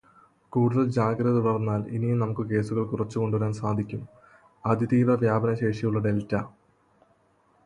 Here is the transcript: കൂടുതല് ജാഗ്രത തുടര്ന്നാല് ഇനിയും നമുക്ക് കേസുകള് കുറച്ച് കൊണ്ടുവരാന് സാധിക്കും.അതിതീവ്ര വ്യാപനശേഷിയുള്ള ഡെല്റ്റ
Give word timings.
കൂടുതല് 0.53 0.91
ജാഗ്രത 0.91 1.33
തുടര്ന്നാല് 1.37 1.85
ഇനിയും 1.89 2.17
നമുക്ക് 2.19 2.43
കേസുകള് 2.49 2.85
കുറച്ച് 2.87 3.17
കൊണ്ടുവരാന് 3.19 3.59
സാധിക്കും.അതിതീവ്ര 3.59 5.19
വ്യാപനശേഷിയുള്ള 5.23 6.01
ഡെല്റ്റ 6.01 6.33